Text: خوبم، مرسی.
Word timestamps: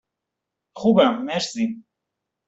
خوبم، 0.75 1.21
مرسی. 1.25 1.83